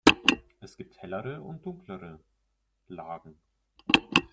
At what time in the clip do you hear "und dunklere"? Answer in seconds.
1.43-2.19